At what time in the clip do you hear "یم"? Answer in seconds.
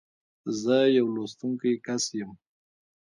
2.19-2.31